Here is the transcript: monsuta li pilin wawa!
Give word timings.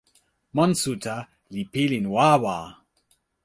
monsuta 0.55 1.15
li 1.53 1.61
pilin 1.73 2.05
wawa! 2.13 2.57